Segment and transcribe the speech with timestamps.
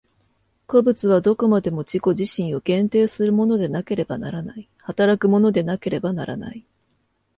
[0.65, 6.65] 個物はどこまでも自己自身を限定するものでなければならない、働くものでなければならない。